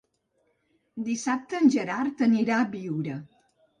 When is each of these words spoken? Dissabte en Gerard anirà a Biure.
Dissabte 1.09 1.59
en 1.65 1.69
Gerard 1.75 2.25
anirà 2.29 2.57
a 2.63 2.67
Biure. 2.73 3.19